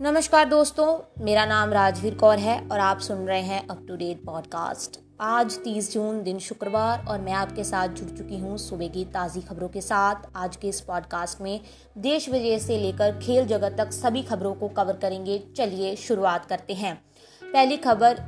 नमस्कार 0.00 0.44
दोस्तों, 0.44 1.24
मेरा 1.24 1.44
नाम 1.46 1.72
राजवीर 1.72 2.14
कौर 2.14 2.38
है 2.38 2.68
और 2.68 2.78
आप 2.78 2.98
सुन 2.98 3.26
रहे 3.26 3.40
हैं 3.40 3.68
अप 3.68 3.84
टू 3.88 3.96
डेट 3.96 4.24
पॉडकास्ट 4.24 4.98
आज 5.20 5.58
30 5.64 5.94
जून, 5.94 6.22
दिन 6.22 6.38
शुक्रवार 6.38 7.04
और 7.06 7.20
मैं 7.20 7.32
आपके 7.32 7.64
साथ 7.64 7.88
जुड़ 7.88 8.18
चुकी 8.18 8.38
हूँ 8.38 8.58
सुबह 8.58 8.88
की 8.88 9.04
ताज़ी 9.04 9.40
खबरों 9.40 9.68
के 9.68 9.80
साथ। 9.80 10.14
आज 10.36 10.56
के 10.56 10.68
इस 10.68 10.80
पॉडकास्ट 10.80 11.40
में 11.40 11.60
देश 11.98 12.28
विदेश 12.28 12.62
से 12.62 12.78
लेकर 12.78 13.18
खेल 13.18 13.46
जगत 13.46 13.74
तक 13.78 13.92
सभी 13.92 14.22
खबरों 14.22 14.54
को 14.54 14.68
कवर 14.68 14.96
करेंगे। 14.96 15.38
चलिए 15.56 15.96
शुरुआत 15.96 16.46
करते 16.46 16.74
हैं। 16.74 16.94
पहली 17.42 17.76
खबर 17.76 18.20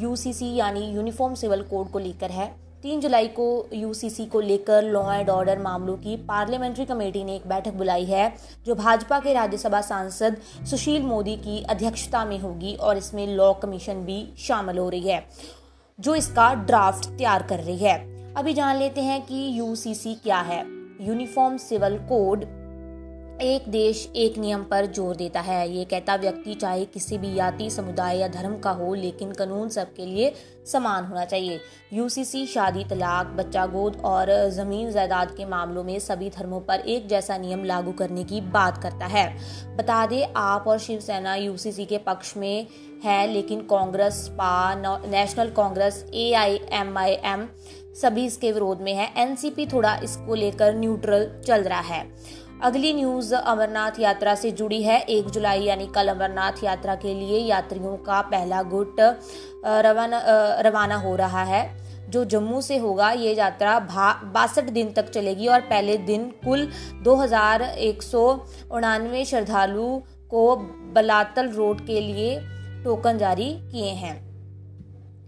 यूसीसी 0.00 0.54
यानी 0.54 0.90
यूनिफॉर्म 0.90 1.34
सिविल 1.34 1.62
कोड 1.62 1.90
को 1.90 1.98
लेकर 1.98 2.30
है। 2.30 2.63
तीन 2.84 3.00
जुलाई 3.00 3.28
को 3.28 3.44
यूसीसी 3.72 4.24
को 4.26 4.40
लेकर 4.40 4.82
लॉ 4.82 5.02
एंड 5.12 5.28
ऑर्डर 5.30 5.58
मामलों 5.58 5.96
की 5.96 6.16
पार्लियामेंट्री 6.26 6.84
कमेटी 6.84 7.22
ने 7.24 7.36
एक 7.36 7.46
बैठक 7.48 7.74
बुलाई 7.74 8.04
है, 8.04 8.34
जो 8.66 8.74
भाजपा 8.74 9.18
के 9.20 9.32
राज्यसभा 9.32 9.80
सांसद 9.80 10.36
सुशील 10.70 11.02
मोदी 11.02 11.36
की 11.36 11.62
अध्यक्षता 11.64 12.24
में 12.24 12.38
होगी 12.38 12.74
और 12.74 12.98
इसमें 12.98 13.26
लॉ 13.26 13.52
कमीशन 13.52 14.04
भी 14.04 14.18
शामिल 14.38 14.78
हो 14.78 14.88
रही 14.88 15.08
है, 15.08 15.24
जो 15.98 16.14
इसका 16.14 16.52
ड्राफ्ट 16.54 17.08
तैयार 17.08 17.42
कर 17.42 17.60
रही 17.60 17.78
है। 17.78 18.34
अभी 18.34 18.52
जान 18.52 18.76
लेते 18.76 19.00
हैं 19.00 19.20
कि 19.22 19.48
यूसीसी 19.58 20.14
क्या 20.14 20.40
है। 20.42 20.60
यूनिफॉर्म 21.00 21.56
सिविल 21.56 21.98
कोड 22.08 22.44
एक 23.34 23.62
देश 23.68 24.06
एक 24.16 24.36
नियम 24.38 24.62
पर 24.62 24.86
ज़ोर 24.86 25.16
देता 25.16 25.40
है। 25.40 25.68
ये 25.70 25.84
कहता 25.84 26.14
व्यक्ति 26.16 26.54
चाहे 26.54 26.84
किसी 26.84 27.16
भी 27.18 27.32
जाति, 27.34 27.68
समुदाय 27.70 28.18
या 28.18 28.28
धर्म 28.28 28.56
का 28.58 28.70
हो, 28.70 28.92
लेकिन 28.94 29.32
कानून 29.32 29.68
सबके 29.68 30.06
लिए 30.06 30.32
समान 30.66 31.04
होना 31.04 31.24
चाहिए। 31.24 31.58
यूसीसी 31.92 32.44
शादी, 32.46 32.84
तलाक, 32.84 33.26
बच्चा 33.36 33.64
गोद 33.66 34.00
और 34.04 34.30
ज़मीन 34.50 34.90
जायदाद 34.90 35.34
के 35.36 35.44
मामलों 35.44 35.84
में 35.84 35.98
सभी 35.98 36.30
धर्मों 36.30 36.60
पर 36.60 36.80
एक 36.80 37.08
जैसा 37.08 37.38
नियम 37.38 37.64
लागू 37.64 37.92
करने 37.92 38.24
की 38.24 38.40
बात 38.40 38.82
करता 38.82 39.06
है। 39.06 39.26
बता 39.76 40.04
दें, 40.06 40.32
आप 40.36 40.68
और 40.68 40.78
शिवसेना 40.78 41.34
यूसीसी 41.34 41.84
के 41.84 41.98
पक्ष 41.98 42.36
में 42.36 42.66
है, 43.04 43.26
लेकिन 43.26 43.60
कांग्रेस, 43.66 44.26
पा 44.30 44.74
National 44.76 45.50
Congress 45.50 46.04
A 46.14 46.32
I 46.34 46.60
M 46.72 46.96
I 46.98 47.18
M 47.24 47.48
सभी 47.94 48.24
इसके 48.26 48.52
विरोध 48.52 48.80
में 48.80 48.94
है। 48.94 49.12
एनसीपी 49.18 49.66
थोड़ा 49.66 49.94
इसको 49.96 50.34
लेकर 50.34 50.74
न्यूट्रल 50.74 51.30
चल 51.46 51.62
रहा 51.62 51.80
है। 51.80 52.02
अगली 52.64 52.92
न्यूज़ 52.94 53.34
अमरनाथ 53.34 53.98
यात्रा 54.00 54.34
से 54.34 54.50
जुड़ी 54.50 54.82
है। 54.82 55.00
एक 55.00 55.26
जुलाई 55.30 55.62
यानी 55.62 55.86
कल 55.86 56.08
अमरनाथ 56.08 56.62
यात्रा 56.64 56.94
के 56.94 57.14
लिए 57.14 57.38
यात्रियों 57.38 57.96
का 57.96 58.20
पहला 58.20 58.62
गुट 58.62 59.00
रवाना 59.86 60.20
रवाना 60.60 60.96
हो 60.96 61.14
रहा 61.16 61.42
है। 61.42 62.10
जो 62.10 62.24
जम्मू 62.24 62.60
से 62.60 62.78
होगा, 62.78 63.10
ये 63.10 63.34
यात्रा 63.34 63.78
बासठ 64.34 64.70
दिन 64.70 64.92
तक 64.92 65.10
चलेगी 65.10 65.46
और 65.46 65.60
पहले 65.60 65.96
दिन 65.96 66.24
कुल 66.44 66.66
दो 67.02 67.16
श्रद्धालु 69.24 69.88
को 70.30 70.56
बलातल 70.94 71.48
रोड 71.48 71.86
के 71.86 72.00
लिए 72.00 72.38
टोकन 72.84 73.18
जारी 73.18 73.50
किए 73.62 73.90
हैं। 73.90 74.16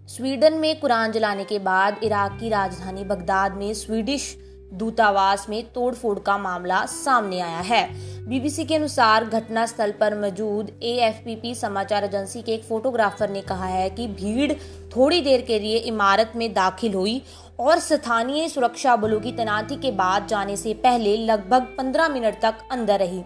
स्वीडन 0.09 0.55
में 0.55 0.81
कुरान 0.81 1.13
जलाने 1.13 1.45
के 1.45 1.59
बाद 1.59 2.01
इराक 2.03 2.39
की 2.41 2.49
राजधानी 2.49 3.05
बगदाद 3.05 3.53
में 3.53 3.73
स्वीडिश 3.75 4.37
दूतावास 4.77 5.47
में 5.49 5.63
तोड़फोड़ 5.73 6.19
का 6.19 6.37
मामला 6.39 6.85
सामने 6.87 7.41
आया 7.41 7.61
है। 7.61 7.89
बीबीसी 8.29 8.65
के 8.65 8.75
अनुसार 8.75 9.25
घटनास्थल 9.25 9.91
पर 9.91 10.19
मौजूद 10.21 10.71
एएफपीपी 10.83 11.55
समाचार 11.55 12.05
एजेंसी 12.05 12.43
के 12.43 12.53
एक 12.53 12.65
फोटोग्राफर 12.65 13.31
ने 13.31 13.41
कहा 13.41 13.67
है 13.67 13.89
कि 13.91 14.07
भीड़ 14.09 14.53
थोड़ी 14.97 15.21
देर 15.21 15.41
के 15.41 15.59
लिए 15.59 15.77
इमारत 15.79 16.33
में 16.37 16.53
दाखिल 16.55 16.95
हुई 16.95 17.23
और 17.61 17.79
स्थानीय 17.79 18.49
सुरक्षा 18.49 18.97
बलों 18.97 19.21
की 19.21 19.33
तैनाती 19.33 19.77
के 19.77 19.91
बाद 19.91 20.27
जाने 20.27 20.57
से 20.57 20.75
पहले 20.75 21.17
लगभग 21.17 21.67
15 21.79 22.09
मिनट 22.09 22.41
तक 22.43 22.69
अंदर 22.73 22.99
रही। 22.99 23.23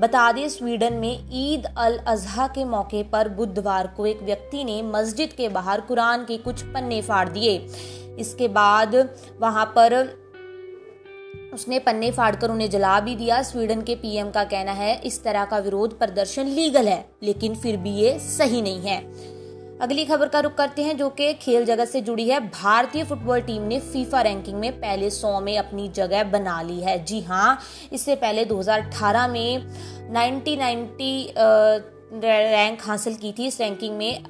बता 0.00 0.30
दें, 0.32 0.48
स्वीडन 0.48 0.94
में 0.94 1.28
ईद 1.32 1.66
अल 1.78 1.98
अजहा 1.98 2.46
के 2.46 2.64
मौके 2.64 3.02
पर 3.02 3.28
बुधवार 3.28 3.86
को 3.86 4.06
एक 4.06 4.22
व्यक्ति 4.22 4.64
ने 4.64 4.80
मस्जिद 4.82 5.32
के 5.32 5.48
बाहर 5.48 5.80
कुरान 5.80 6.24
के 6.24 6.36
कुछ 6.36 6.62
पन्ने 6.64 7.00
फाड़ 7.02 7.28
दिए। 7.28 7.56
इसके 8.18 8.48
बाद 8.48 8.94
वहाँ 9.40 9.64
पर 9.66 10.04
उसने 11.54 11.78
पन्ने 11.78 12.10
फाड़कर 12.10 12.50
उन्हें 12.50 12.68
जला 12.70 12.98
भी 13.00 13.14
दिया। 13.16 13.42
स्वीडन 13.42 13.82
के 13.82 13.94
पीएम 13.94 14.30
का 14.30 14.44
कहना 14.44 14.72
है, 14.72 15.00
इस 15.00 15.22
तरह 15.24 15.44
का 15.44 15.58
विरोध 15.58 15.98
प्रदर्शन 15.98 16.46
लीगल 16.46 16.88
है, 16.88 17.04
लेकिन 17.22 17.54
फिर 17.54 17.76
भी 17.76 17.90
ये 17.90 18.18
सही 18.18 18.62
नहीं 18.62 18.80
है। 18.80 18.98
अगली 19.80 20.04
खबर 20.04 20.28
का 20.28 20.40
रुख 20.40 20.54
करते 20.54 20.82
हैं, 20.82 20.96
जो 20.96 21.08
कि 21.08 21.32
खेल 21.34 21.64
जगत 21.64 21.88
से 21.88 22.00
जुड़ी 22.00 22.28
है। 22.28 22.40
भारतीय 22.40 23.04
फुटबॉल 23.04 23.40
टीम 23.40 23.62
ने 23.62 23.78
फीफा 23.80 24.20
रैंकिंग 24.20 24.58
में 24.58 24.72
पहले 24.72 25.10
सौ 25.10 25.40
में 25.40 25.56
अपनी 25.58 25.88
जगह 25.88 26.24
बना 26.24 26.60
ली 26.62 26.80
है। 26.80 27.04
जी 27.04 27.20
हाँ 27.20 27.58
इससे 27.92 28.14
पहले 28.14 28.44
2018 28.44 29.26
में 29.28 29.66
1990 30.10 31.32
रैंक 32.24 32.78
हासिल 32.82 33.14
की 33.14 33.32
थी। 33.32 33.46
इस 33.46 33.60
रैंकिंग 33.60 33.96
में 33.96 34.24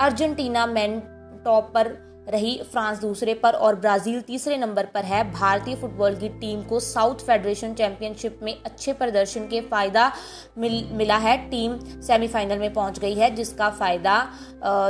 अर्जेंटीना 0.00 0.66
मैन 0.66 1.00
टॉप 1.44 1.70
पर 1.74 2.09
रही 2.28 2.56
फ्रांस 2.72 2.98
दूसरे 3.00 3.34
पर 3.34 3.52
और 3.52 3.76
ब्राज़ील 3.76 4.20
तीसरे 4.20 4.56
नंबर 4.56 4.86
पर 4.86 5.04
है। 5.04 5.22
भारतीय 5.32 5.76
फुटबॉल 5.76 6.16
की 6.16 6.28
टीम 6.30 6.62
को 6.62 6.80
साउथ 6.80 7.24
फेडरेशन 7.26 7.74
चैंपियनशिप 7.74 8.38
में 8.42 8.54
अच्छे 8.56 8.92
प्रदर्शन 8.92 9.46
के 9.46 9.60
फ़ायदा 9.60 10.10
मिल, 10.58 10.84
मिला 10.92 11.16
है। 11.16 11.36
टीम 11.50 11.78
सेमीफाइनल 12.00 12.58
में 12.58 12.72
पहुँच 12.72 12.98
गई 12.98 13.14
है 13.14 13.34
जिसका 13.34 13.70
फ़ायदा 13.70 14.26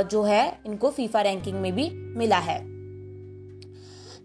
जो 0.03 0.23
है 0.23 0.59
इनको 0.65 0.89
फीफा 0.91 1.21
रैंकिंग 1.21 1.59
में 1.61 1.73
भी 1.75 1.89
मिला 2.17 2.37
है। 2.39 2.59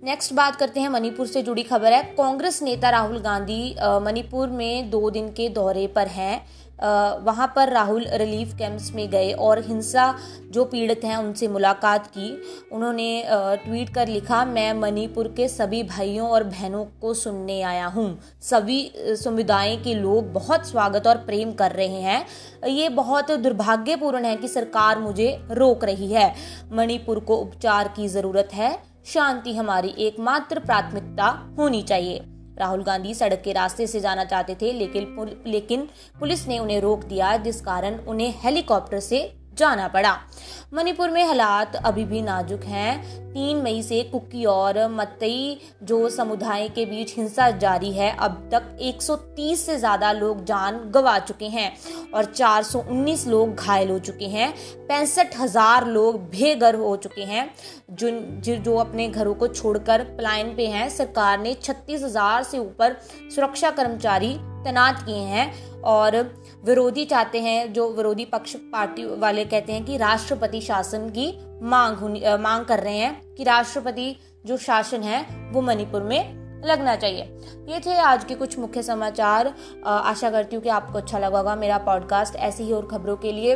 नेक्स्ट 0.02 0.32
बात 0.34 0.56
करते 0.56 0.80
हैं 0.80 0.88
मणिपुर 0.88 1.26
से 1.26 1.42
जुड़ी 1.42 1.62
खबर 1.62 1.92
है। 1.92 2.02
कांग्रेस 2.14 2.62
नेता 2.62 2.90
राहुल 2.90 3.18
गांधी 3.18 3.74
मणिपुर 4.02 4.48
में 4.48 4.90
दो 4.90 5.10
दिन 5.10 5.28
के 5.28 5.48
दौरे 5.48 5.86
पर 5.86 6.06
हैं। 6.08 7.24
वहाँ 7.24 7.46
पर 7.56 7.68
राहुल 7.68 8.06
रिलीफ 8.12 8.52
कैंप्स 8.58 8.90
में 8.94 9.08
गए 9.10 9.32
और 9.32 9.62
हिंसा, 9.64 10.14
जो 10.50 10.64
पीड़ित 10.64 11.04
हैं, 11.04 11.16
उनसे 11.16 11.48
मुलाकात 11.48 12.06
की। 12.08 12.30
उन्होंने 12.72 13.24
ट्वीट 13.64 13.94
कर 13.94 14.08
लिखा, 14.08 14.44
मैं 14.44 14.72
मणिपुर 14.74 15.32
के 15.36 15.48
सभी 15.48 15.82
भाइयों 15.84 16.28
और 16.28 16.44
बहनों 16.44 16.84
को 17.00 17.14
सुनने 17.14 17.60
आया 17.62 17.86
हूँ। 17.86 18.18
सभी 18.42 18.90
समुदाय 19.16 19.76
के 19.76 19.94
लोग 19.94 20.32
बहुत 20.32 20.66
स्वागत 20.66 21.06
और 21.06 21.16
प्रेम 21.26 21.52
कर 21.52 21.72
रहे 21.72 22.00
हैं। 22.00 22.26
ये 22.68 22.88
बहुत 22.90 23.30
दुर्भाग्यपूर्ण 23.32 24.24
है 24.24 24.36
कि 24.36 24.48
सरकार 24.48 24.98
मुझे 24.98 25.38
रोक 25.52 25.84
रही 25.84 26.12
है। 26.12 26.34
मणिपुर 26.72 27.20
को 27.20 27.36
उपचार 27.36 27.88
की 27.96 28.08
ज़रूरत 28.08 28.54
है। 28.54 28.76
शांति 29.06 29.52
हमारी 29.54 29.88
एकमात्र 29.98 30.58
प्राथमिकता 30.58 31.26
होनी 31.58 31.82
चाहिए। 31.82 32.20
राहुल 32.58 32.82
गांधी 32.82 33.14
सड़क 33.14 33.42
के 33.44 33.52
रास्ते 33.52 33.86
से 33.86 34.00
जाना 34.00 34.24
चाहते 34.24 34.54
थे 34.54 34.72
लेकिन 34.72 35.04
पुल, 35.16 35.30
लेकिन 35.46 35.88
पुलिस 36.20 36.46
ने 36.48 36.58
उन्हें 36.58 36.80
रोक 36.80 37.04
दिया 37.04 37.36
जिस 37.36 37.60
कारण 37.60 37.98
उन्हें 37.98 38.34
हेलीकॉप्टर 38.36 39.00
से 39.00 39.20
जाना 39.58 39.88
पड़ा। 39.88 40.18
मणिपुर 40.74 41.10
में 41.10 41.24
हालात 41.24 41.76
अभी 41.76 42.04
भी 42.04 42.20
नाजुक 42.22 42.64
हैं। 42.64 43.32
तीन 43.32 43.56
मई 43.62 43.82
से 43.82 44.02
कुकी 44.02 44.44
और 44.44 44.78
मतई 44.90 45.60
जो 45.82 46.08
समुदाय 46.10 46.68
के 46.68 46.84
बीच 46.86 47.14
हिंसा 47.16 47.50
जारी 47.52 47.92
है, 47.92 48.10
अब 48.16 48.48
तक 48.52 48.76
130 48.80 49.64
से 49.66 49.76
ज़्यादा 49.78 50.12
लोग 50.12 50.44
जान 50.44 50.78
गंवा 50.94 51.18
चुके 51.18 51.46
हैं 51.46 51.72
और 52.14 52.24
419 52.26 53.26
लोग 53.26 53.54
घायल 53.54 53.90
हो 53.90 53.98
चुके 53.98 54.26
हैं। 54.26 54.50
पैंसठ 54.88 55.38
हज़ार 55.38 55.86
लोग 55.86 56.20
बेघर 56.30 56.74
हो 56.74 56.96
चुके 56.96 57.24
हैं। 57.24 57.48
जो 57.92 58.10
जो 58.56 58.76
अपने 58.76 59.08
घरों 59.08 59.34
को 59.34 59.48
छोड़कर 59.48 60.02
पलायन 60.18 60.54
पे 60.56 60.66
हैं, 60.66 60.88
सरकार 60.88 61.38
ने 61.38 61.54
छत्तीस 61.54 62.02
हज़ार 62.02 62.42
से 62.42 62.58
ऊपर 62.58 62.96
सुरक्षा 63.34 63.70
कर्मचारी 63.70 64.36
तैनात 64.64 65.02
किए 65.02 65.16
हैं। 65.16 65.75
और 65.86 66.16
विरोधी 66.64 67.04
चाहते 67.04 67.40
हैं, 67.40 67.72
जो 67.72 67.88
विरोधी 67.90 68.24
पक्ष 68.24 68.54
पार्टी 68.72 69.04
वाले 69.16 69.44
कहते 69.44 69.72
हैं 69.72 69.84
कि 69.84 69.96
राष्ट्रपति 69.96 70.60
शासन 70.60 71.08
की 71.10 71.28
मांग 71.62 72.02
मांग 72.40 72.64
कर 72.64 72.80
रहे 72.80 72.96
हैं 72.96 73.34
कि 73.34 73.44
राष्ट्रपति 73.44 74.14
जो 74.46 74.56
शासन 74.58 75.02
है, 75.02 75.22
वो 75.52 75.60
मणिपुर 75.62 76.02
में 76.02 76.62
लगना 76.64 76.96
चाहिए। 76.96 77.22
ये 77.68 77.80
थे 77.80 77.96
आज 78.00 78.24
के 78.24 78.34
कुछ 78.34 78.58
मुख्य 78.58 78.82
समाचार। 78.82 79.52
आशा 79.86 80.30
करती 80.30 80.56
हूँ 80.56 80.62
कि 80.62 80.68
आपको 80.70 80.98
अच्छा 80.98 81.18
लगा 81.18 81.38
होगा 81.38 81.56
मेरा 81.56 81.78
पॉडकास्ट 81.80 82.36
ऐसी 82.36 82.64
ही 82.64 82.72
और 82.72 82.86
खबरों 82.88 83.16
के 83.16 83.32
लिए 83.32 83.54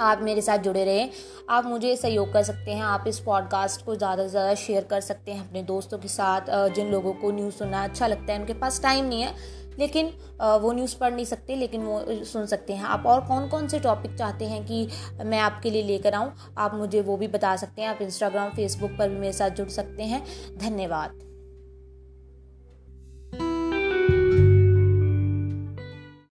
आप 0.00 0.20
मेरे 0.22 0.40
साथ 0.40 0.58
जुड़े 0.58 0.84
रहें। 0.84 1.10
आप 1.50 1.66
मुझे 1.66 1.94
सहयोग 1.96 2.32
कर 2.32 2.42
सकते 2.42 2.70
हैं। 2.70 2.82
आप 2.84 3.04
इस 3.08 3.18
पॉडकास्ट 3.20 3.84
को 3.86 3.94
ज़्यादा 3.96 4.22
से 4.22 4.28
ज़्यादा 4.28 4.54
शेयर 4.56 4.84
कर 4.84 5.00
सकते 5.00 5.32
हैं 5.32 5.48
अपने 5.48 5.62
दोस्तों 5.62 5.98
के 5.98 6.08
साथ। 6.08 6.46
जिन 6.74 6.90
लोगों 6.92 7.12
को 7.12 7.30
न्यूज़ 7.32 7.54
सुनना 7.54 7.82
अच्छा 7.84 8.06
लगता 8.06 8.32
है, 8.32 8.38
उनके 8.40 8.54
पास 8.54 8.82
टाइम 8.82 9.04
नहीं 9.04 9.22
है 9.22 9.34
लेकिन 9.78 10.06
वो 10.40 10.72
न्यूज़ 10.72 10.96
पढ़ 10.98 11.14
नहीं 11.14 11.24
सकते, 11.24 11.56
लेकिन 11.56 11.82
वो 11.82 12.24
सुन 12.24 12.46
सकते 12.46 12.72
हैं। 12.72 12.84
आप 12.84 13.06
और 13.06 13.20
कौन 13.20 13.48
कौन 13.48 13.68
से 13.68 13.80
टॉपिक 13.80 14.16
चाहते 14.18 14.44
हैं 14.44 14.64
कि 14.66 14.88
मैं 15.24 15.38
आपके 15.38 15.70
लिए 15.70 15.82
लेकर 15.82 16.14
आऊँ? 16.14 16.32
आप 16.58 16.74
मुझे 16.74 17.00
वो 17.00 17.16
भी 17.16 17.28
बता 17.28 17.56
सकते 17.56 17.82
हैं। 17.82 17.88
आप 17.88 18.02
इंस्टाग्राम 18.02 18.50
फेसबुक 18.50 18.96
पर 18.98 19.08
भी 19.08 19.16
मेरे 19.16 19.32
साथ 19.32 19.50
जुड़ 19.50 19.68
सकते 19.68 20.02
हैं। 20.02 20.24
धन्यवाद। 20.58 21.33